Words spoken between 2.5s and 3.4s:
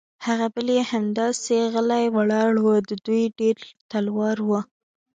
و، د دوی